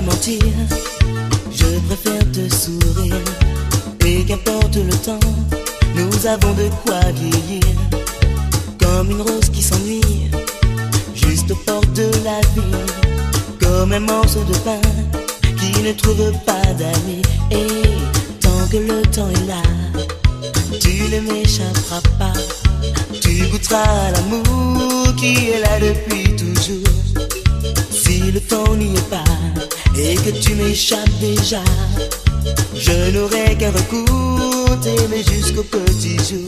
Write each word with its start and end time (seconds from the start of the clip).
mentir, 0.00 0.40
je 1.52 1.78
préfère 1.86 2.24
te 2.32 2.52
sourire. 2.52 3.14
Et 4.04 4.24
qu'importe 4.24 4.76
le 4.76 4.92
temps, 5.04 5.20
nous 5.94 6.26
avons 6.26 6.52
de 6.54 6.68
quoi 6.84 7.00
vieillir. 7.12 7.62
Comme 8.80 9.10
une 9.10 9.22
rose 9.22 9.48
qui 9.52 9.62
s'ennuie, 9.62 10.30
juste 11.14 11.50
aux 11.50 11.56
portes 11.56 11.92
de 11.92 12.10
la 12.24 12.40
vie. 12.54 12.76
Comme 13.60 13.92
un 13.92 14.00
morceau 14.00 14.42
de 14.44 14.54
pain 14.58 14.80
qui 15.58 15.82
ne 15.82 15.92
trouve 15.92 16.32
pas 16.44 16.72
d'amis. 16.78 17.22
Et 17.50 17.66
tant 18.40 18.66
que 18.70 18.78
le 18.78 19.02
temps 19.02 19.28
est 19.30 19.46
là, 19.46 19.62
tu 20.80 21.02
ne 21.12 21.20
m'échapperas 21.20 22.00
pas. 22.18 22.32
Tu 23.20 23.46
goûteras 23.46 24.10
l'amour 24.12 25.14
qui 25.16 25.50
est 25.50 25.60
là 25.60 25.78
depuis 25.78 26.34
toujours. 26.36 27.28
Si 27.90 28.32
le 28.32 28.40
temps 28.40 28.74
n'y 28.74 28.94
est 28.94 29.10
pas 29.10 29.24
et 29.96 30.14
que 30.16 30.30
tu 30.30 30.54
m'échappes 30.54 31.18
déjà, 31.20 31.62
je 32.74 33.10
n'aurai 33.12 33.56
qu'un 33.56 33.70
recours 33.70 34.80
t'aimer 34.80 35.22
jusqu'au 35.22 35.62
petit 35.62 36.16
jour. 36.18 36.44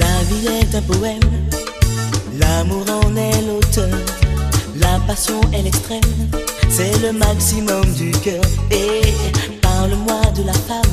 La 0.00 0.22
vie 0.28 0.48
est 0.60 0.74
un 0.74 0.82
poème, 0.82 1.20
l'amour 2.38 2.84
en 3.04 3.16
est 3.16 3.42
l'auteur, 3.46 3.98
la 4.80 4.98
passion 5.06 5.40
est 5.52 5.62
l'extrême, 5.62 6.00
c'est 6.68 6.98
le 7.00 7.12
maximum 7.12 7.84
du 7.94 8.10
cœur. 8.10 8.42
Et 8.70 9.00
parle-moi 9.62 10.20
de 10.36 10.42
la 10.42 10.52
femme, 10.52 10.85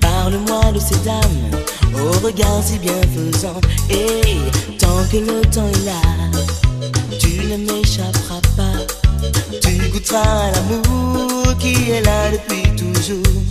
Parle-moi 0.00 0.72
de 0.72 0.78
ces 0.78 0.96
dames, 1.04 1.50
au 1.94 2.24
regard 2.24 2.62
si 2.62 2.78
bienfaisant. 2.78 3.60
Et 3.90 4.38
tant 4.78 5.04
que 5.12 5.18
le 5.18 5.42
temps 5.50 5.68
est 5.68 5.84
là, 5.84 6.00
tu 7.18 7.40
ne 7.46 7.58
m'échapperas 7.58 8.40
pas. 8.56 8.78
Tu 9.60 9.76
goûteras 9.90 10.50
l'amour 10.52 11.54
qui 11.58 11.90
est 11.90 12.00
là 12.00 12.30
depuis 12.30 12.62
toujours. 12.74 13.42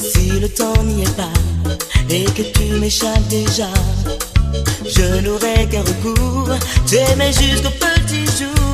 Si 0.00 0.30
le 0.40 0.48
temps 0.48 0.82
n'y 0.82 1.04
est 1.04 1.16
pas 1.16 1.38
et 2.10 2.24
que 2.24 2.42
tu 2.42 2.80
m'échappes 2.80 3.28
déjà, 3.28 3.68
je 4.84 5.20
n'aurai 5.20 5.68
qu'un 5.70 5.82
recours, 5.82 6.50
t'aimer 6.88 7.30
jusqu'au 7.32 7.70
petit 7.70 8.26
jour. 8.36 8.73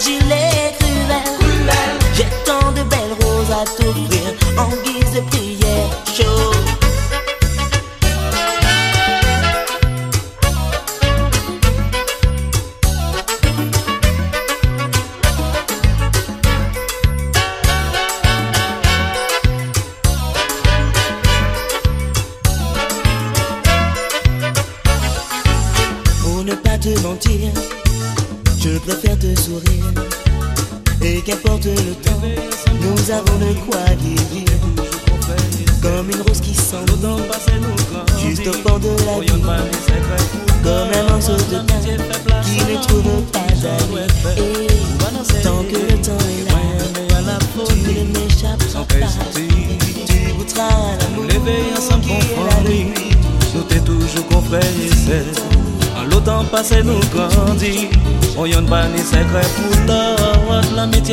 Belle, 0.00 0.20
fragile 0.20 0.32
et 0.32 0.72
cruelle. 0.78 1.24
cruelle. 1.38 1.98
J'ai 2.14 2.26
tant 2.44 2.72
de 2.72 2.82
belles 2.82 3.16
roses 3.22 3.50
à 3.50 3.64
t'offrir 3.64 4.19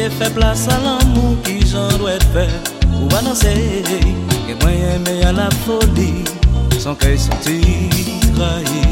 L'amitié 0.07 0.25
fait 0.25 0.34
place 0.34 0.68
à 0.68 0.79
l'amour 0.79 1.35
qui 1.44 1.66
j'en 1.68 2.07
être 2.07 2.25
fait. 2.34 2.50
Ou 2.94 3.13
annoncer 3.16 3.84
que 4.47 4.63
moyen 4.63 5.00
mais 5.06 5.23
à 5.23 5.31
la 5.31 5.50
folie, 5.66 6.23
sans 6.79 6.95
qu'elle 6.95 7.19
senti 7.19 7.90
trahi. 8.35 8.84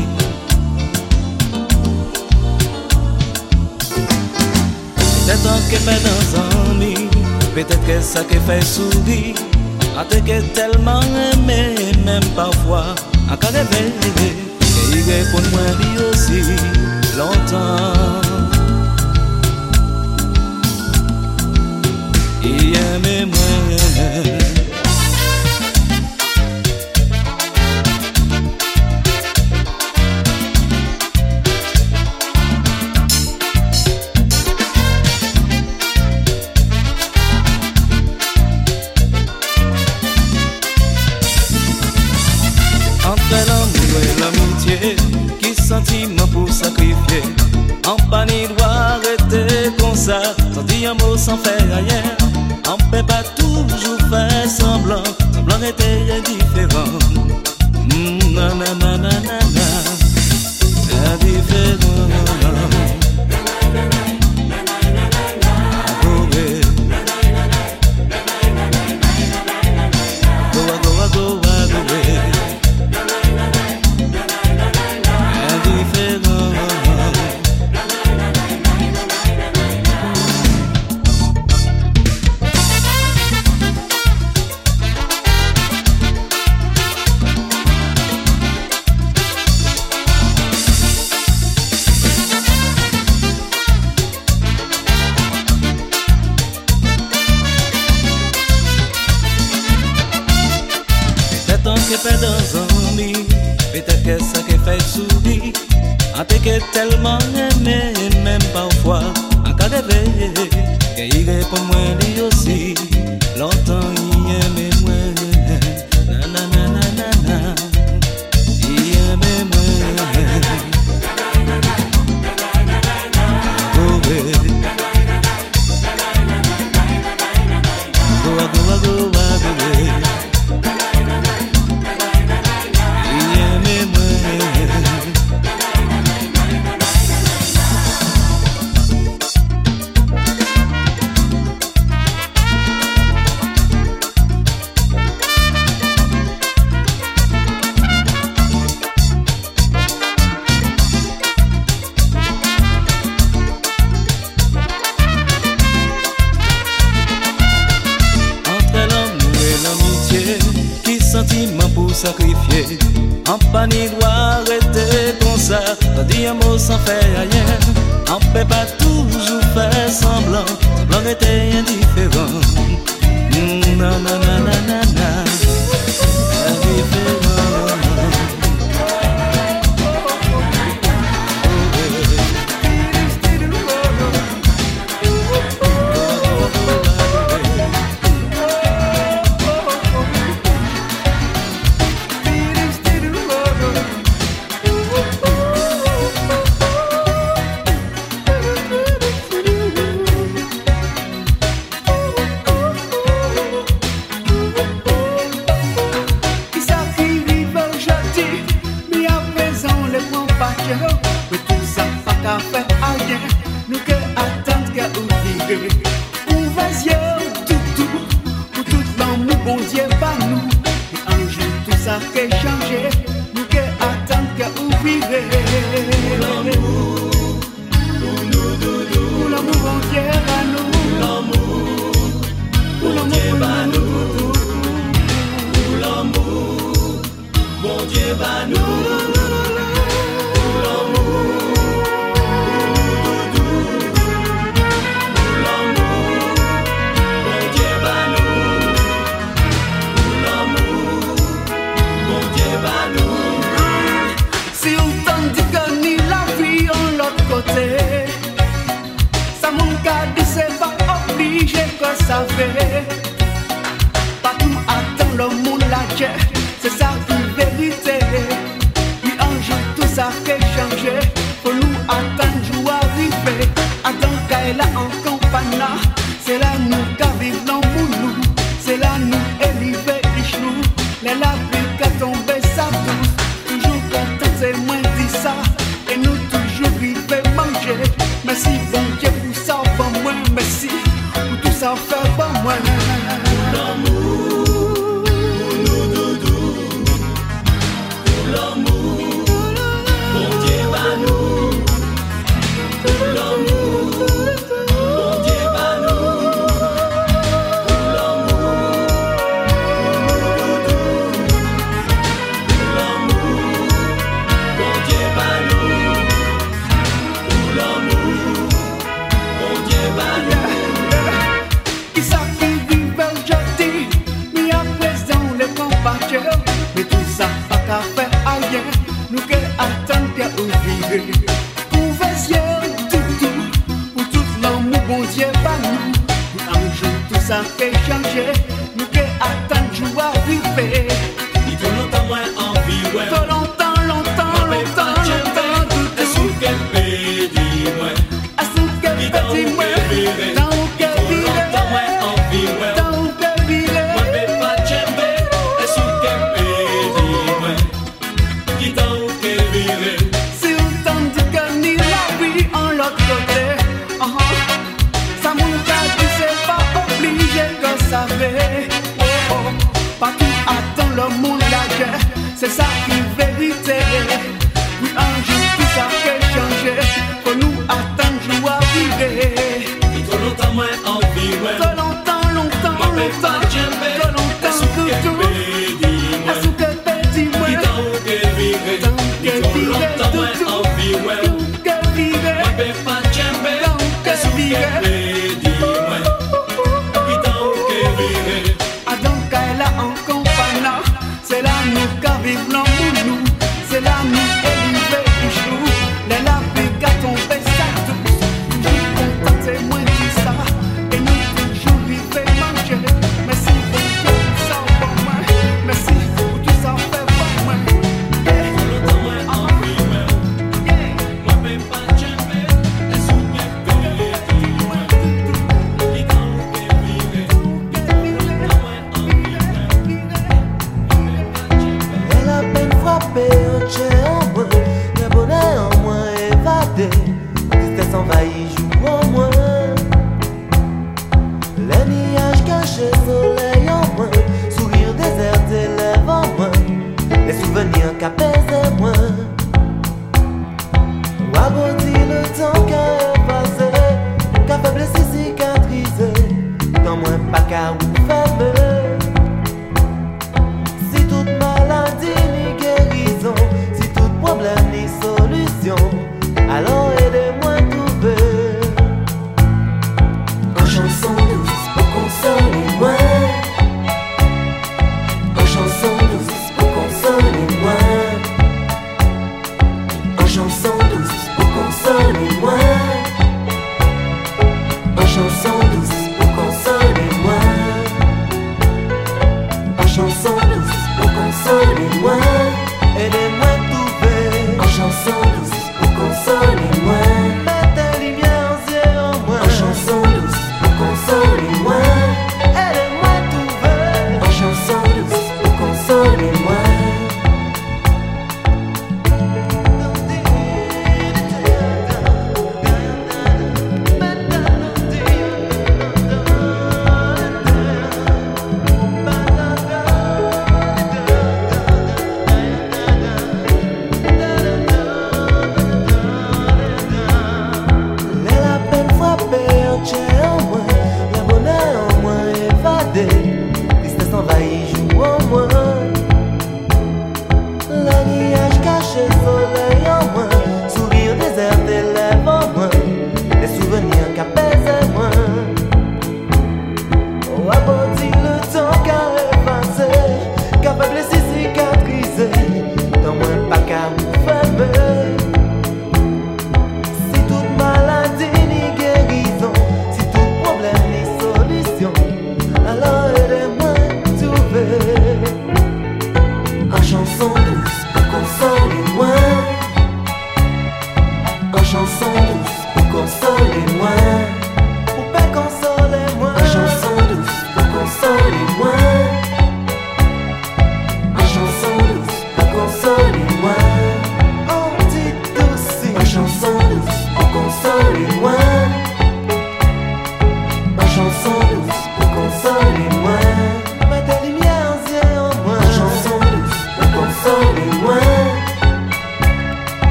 Peut-être 5.26 5.70
que 5.70 5.78
fait 5.78 6.02
dans 6.04 6.40
un 6.40 6.72
ami, 6.72 6.96
peut-être 7.54 7.86
que 7.86 8.02
ça 8.02 8.22
fait 8.24 8.66
sourire. 8.66 9.36
A 9.98 10.04
te 10.04 10.16
que 10.16 10.42
tellement 10.54 11.00
aimé, 11.34 11.76
même 12.06 12.26
parfois, 12.36 12.96
à 13.32 13.38
qu'à 13.38 13.48
rêver, 13.48 13.94
et 14.22 14.36
il 14.92 15.04
répond 15.10 15.42
moi 15.52 16.12
aussi, 16.12 16.42
longtemps. 17.18 18.25
minha 23.00 23.00
memória 23.00 24.45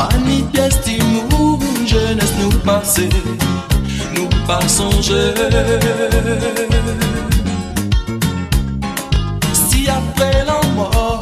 Pas 0.00 0.08
ni 0.26 0.40
pièce 0.44 0.80
d'amour, 0.86 1.58
jeunesse 1.84 2.32
nous 2.40 2.58
passée, 2.60 3.10
nous 4.14 4.30
pas 4.46 4.66
songer. 4.66 5.34
Si 9.52 9.86
après 9.90 10.42
la 10.46 10.58
mort, 10.74 11.20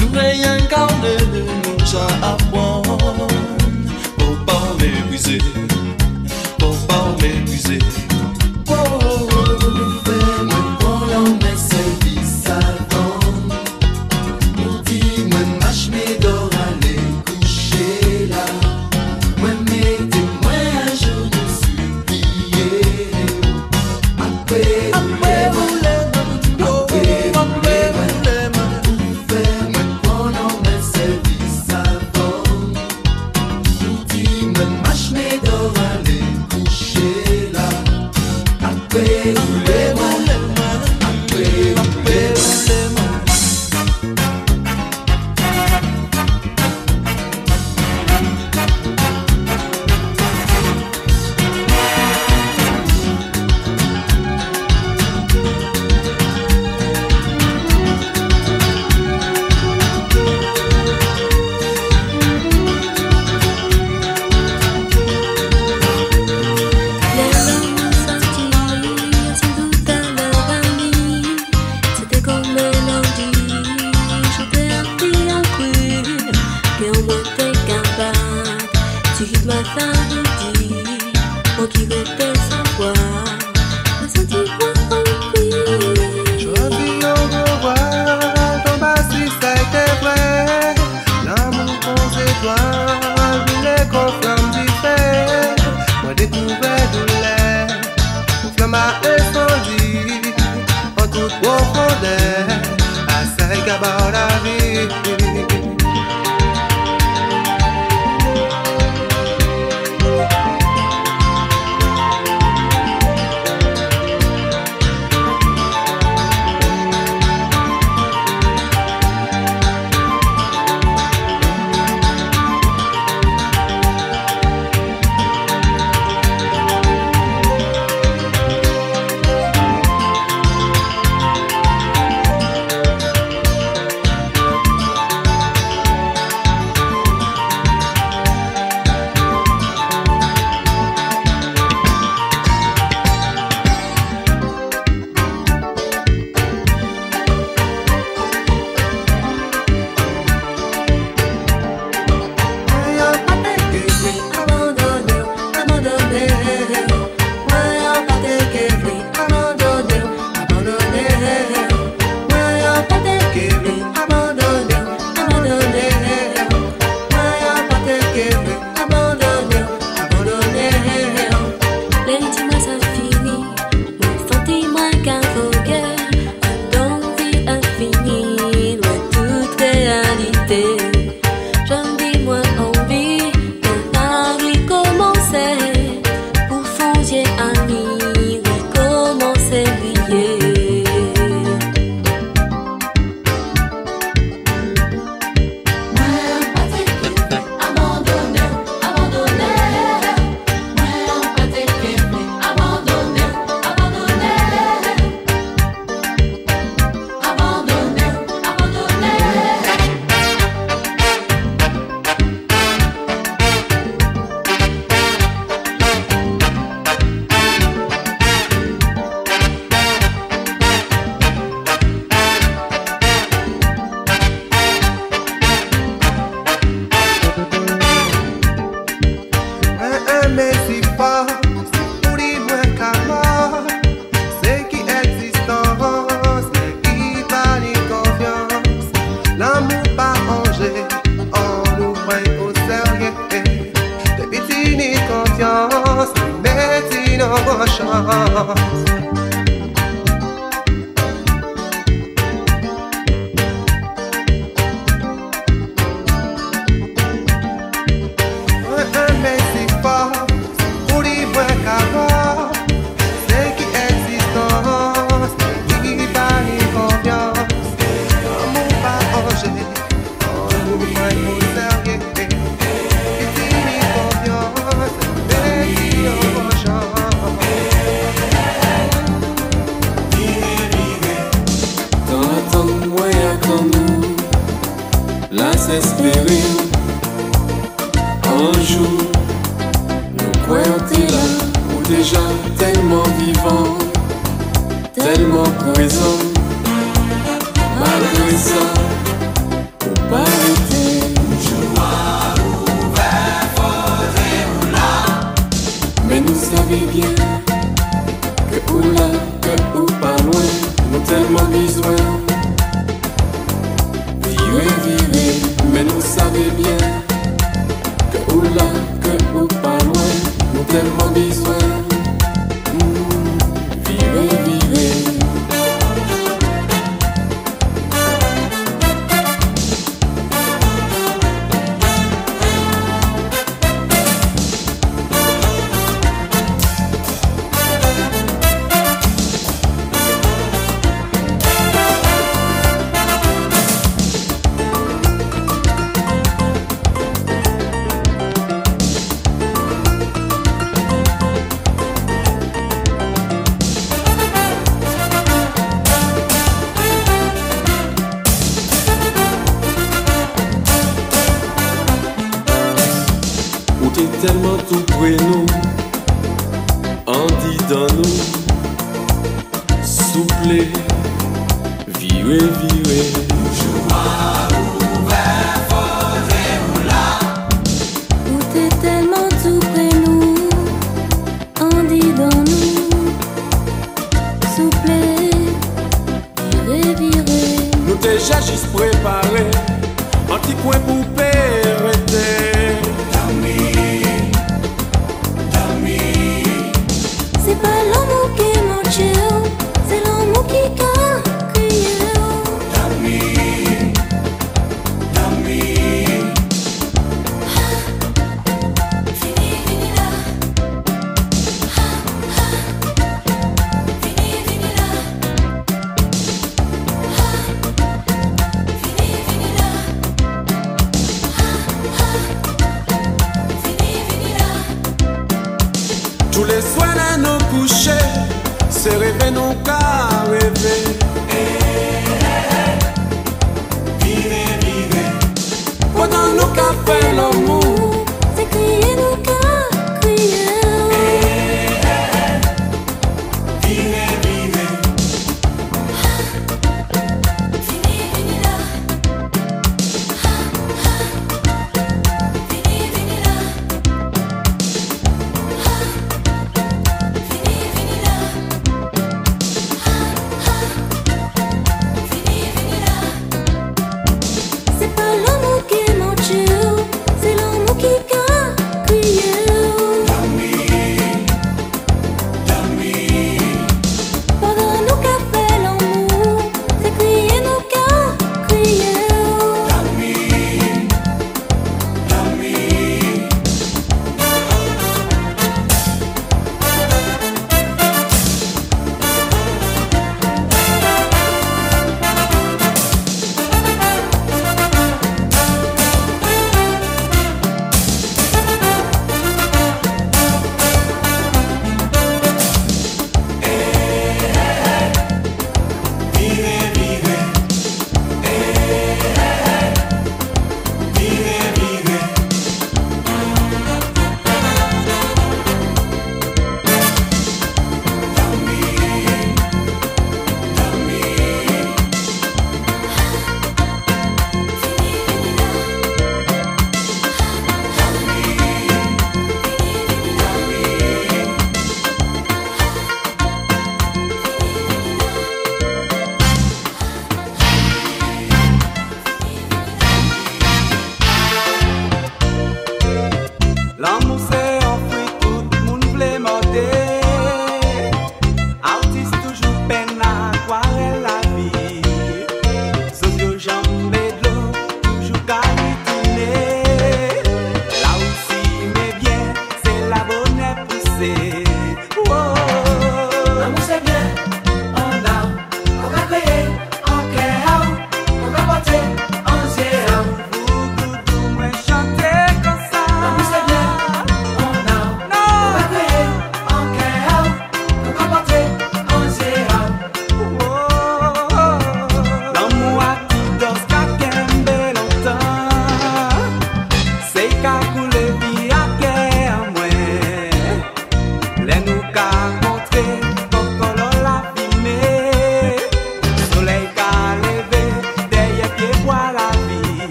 nous 0.00 0.18
réincarner, 0.18 1.16
nous 1.62 1.96
apprendre 2.24 3.28
pour 4.18 4.36
pas 4.44 4.66
m'épuiser, 4.80 5.38
pour 6.58 6.76
pas 6.88 7.06
m'épuiser. 7.22 7.78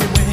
C'est 0.00 0.06
une 0.06 0.23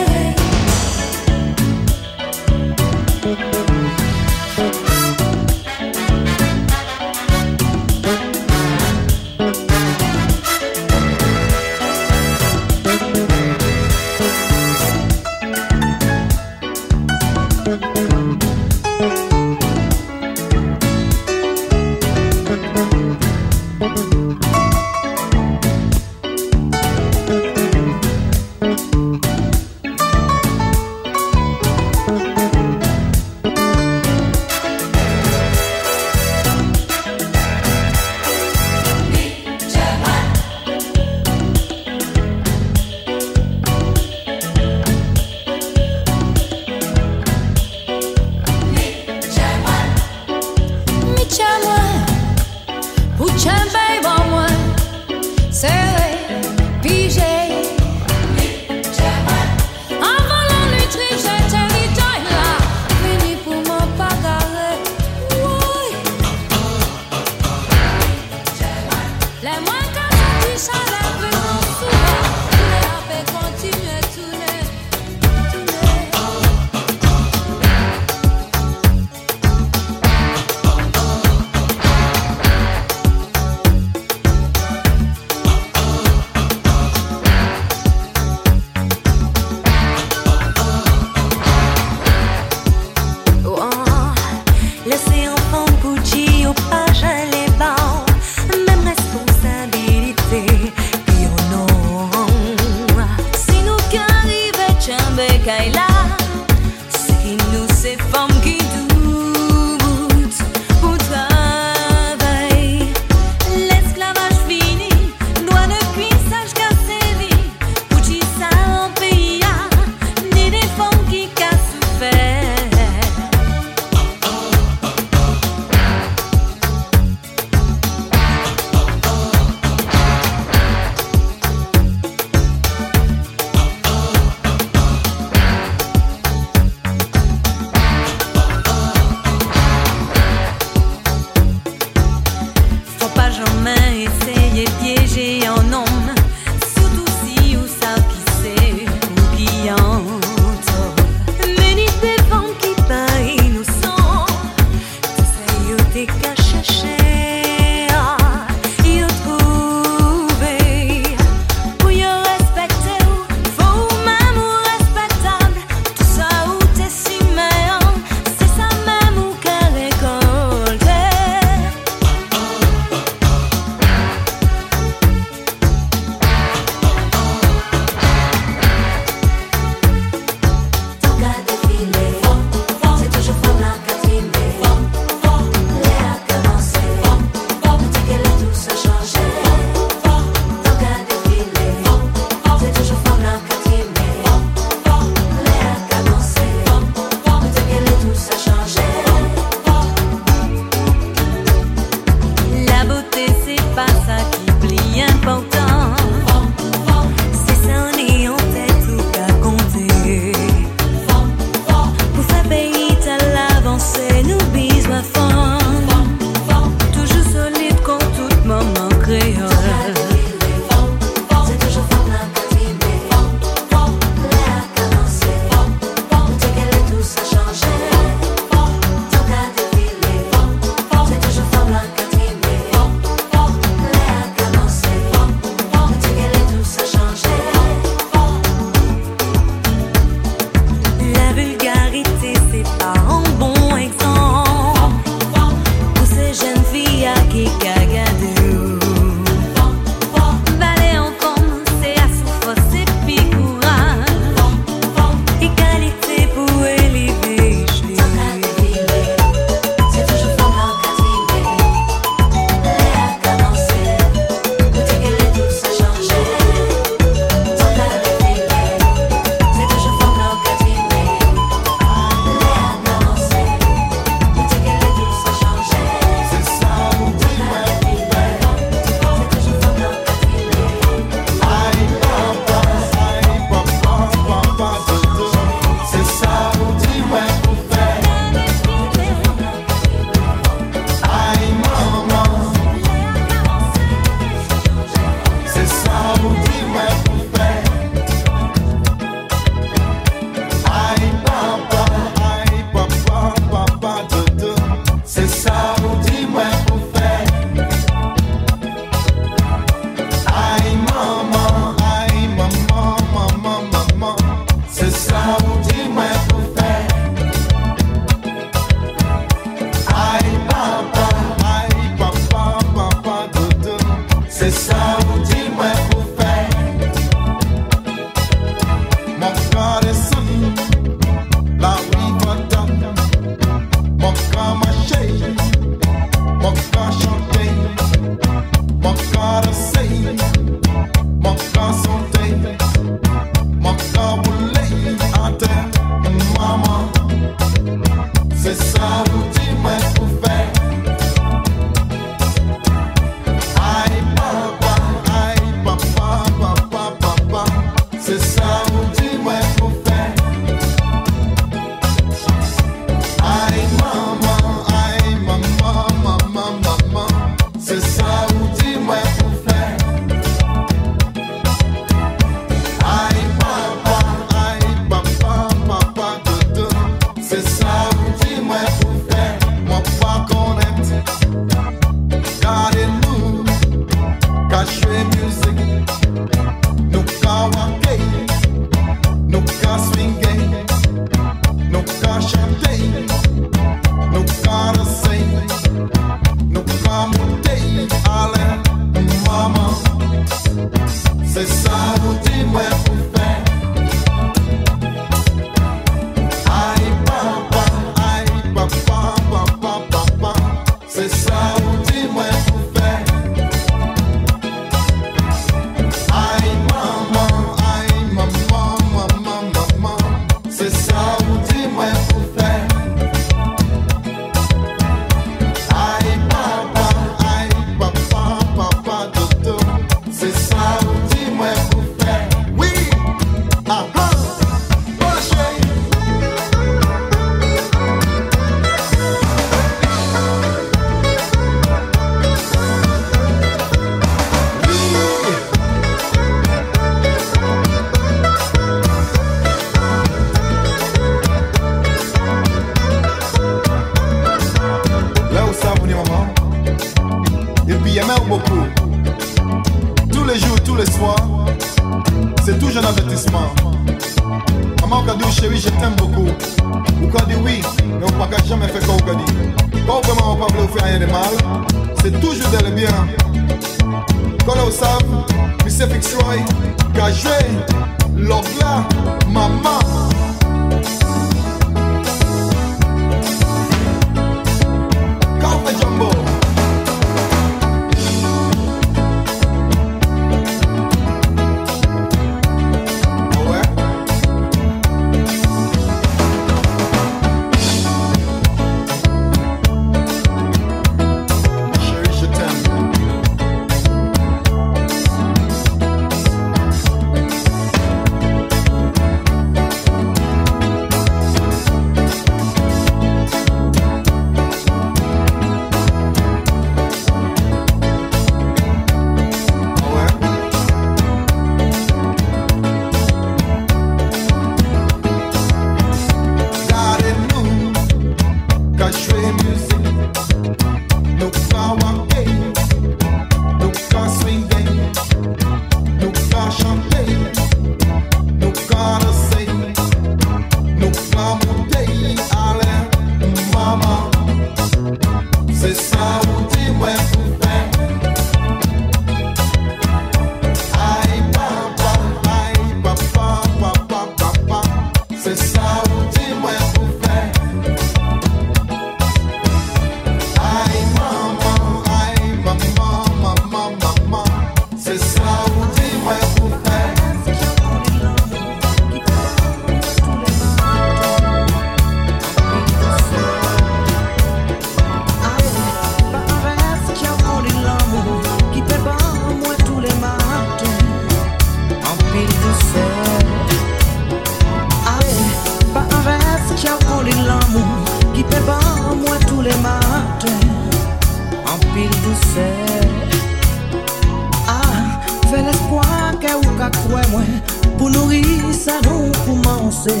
pase 599.84 600.00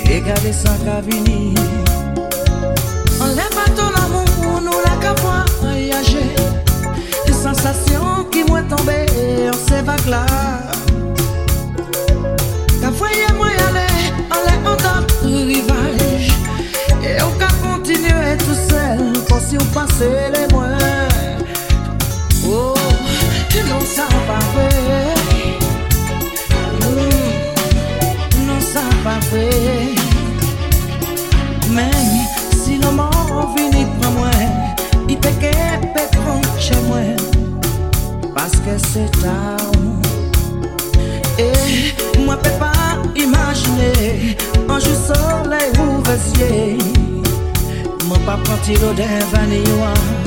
E 0.00 0.20
gade 0.20 0.52
sa 0.52 0.74
ka 0.84 1.00
vini 1.00 1.54
Anle 3.20 3.46
baton 3.54 3.94
amou 4.02 4.60
nou 4.60 4.80
la 4.84 4.94
ka 5.02 5.14
fwa 5.20 5.44
voyaje 5.60 6.24
E 7.26 7.32
sensasyon 7.32 8.26
ki 8.30 8.44
mwen 8.48 8.68
tombe 8.68 8.98
an 9.50 9.58
se 9.66 9.82
vak 9.86 10.06
la 10.06 10.24
Ka 12.80 12.90
fwaye 12.98 13.28
mwen 13.38 13.62
ale 13.68 13.86
anle 14.30 14.56
an 14.72 14.78
dat 14.84 15.16
rivaj 15.22 16.30
E 17.02 17.18
ou 17.22 17.32
ka 17.40 17.50
kontinue 17.62 18.36
tout 18.44 18.62
sel 18.68 19.04
Fonsi 19.28 19.58
ou 19.58 19.66
pase 19.74 20.10
le 20.34 20.46
mwen 20.54 21.44
Oh, 22.46 22.78
non 23.68 23.82
sa 23.82 24.06
pa 24.26 24.38
ve 24.54 24.65
pase 29.36 29.94
Men, 31.70 32.26
si 32.64 32.78
loman 32.78 33.54
vini 33.54 33.86
pran 33.98 34.12
mwen 34.14 34.50
I 35.08 35.16
peke 35.16 35.52
pe 35.94 36.02
pran 36.12 36.40
che 36.58 36.76
mwen 36.88 37.16
Paske 38.34 38.78
se 38.78 39.08
ta 39.20 39.56
ou. 39.72 40.00
E, 41.38 41.52
mwen 42.18 42.38
pe 42.42 42.50
pa 42.58 42.72
imajine 43.14 44.36
Anjou 44.68 44.96
sole 45.06 45.60
ou 45.78 46.00
vesye 46.02 46.78
Mwen 48.06 48.20
pa 48.24 48.36
pranti 48.44 48.76
lo 48.80 48.92
devan 48.92 49.52
yo 49.52 49.84
an. 49.84 50.25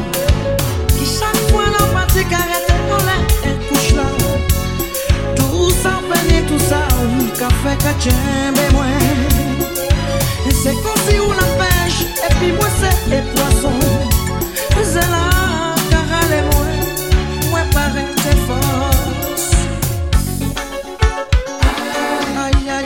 fè 7.70 7.76
kè 7.84 7.94
tjèmbe 8.04 8.66
mwen 8.74 9.18
Se 10.60 10.72
kon 10.84 10.98
si 11.06 11.16
ou 11.24 11.32
la 11.38 11.46
pej, 11.60 12.00
epi 12.28 12.50
mwen 12.58 12.74
se 12.80 12.90
e 13.18 13.20
poason 13.34 13.80
Se 14.92 15.04
la 15.14 15.24
karale 15.92 16.40
mwen, 16.50 16.82
mwen 17.52 17.68
pare 17.76 18.04
te 18.24 18.34
fos 18.48 19.46
Ay 22.46 22.58
ay 22.80 22.86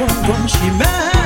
Antoine, 0.00 0.20
Antoine 0.20 0.46
și 0.46 0.70
mea 0.78 1.17